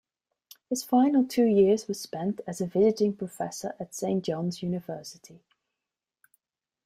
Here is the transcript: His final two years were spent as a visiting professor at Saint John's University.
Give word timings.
His 0.67 0.83
final 0.83 1.25
two 1.27 1.45
years 1.45 1.87
were 1.87 1.93
spent 1.93 2.41
as 2.47 2.59
a 2.59 2.65
visiting 2.65 3.15
professor 3.15 3.75
at 3.79 3.93
Saint 3.93 4.25
John's 4.25 4.63
University. 4.63 5.43